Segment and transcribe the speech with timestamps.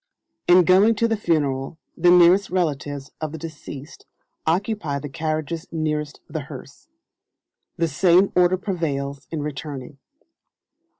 [0.47, 4.07] In going to the Funeral the nearest relatives of the deceased
[4.47, 6.87] occupy the carriages nearest the hearse.
[7.77, 9.99] The same order prevails in returning.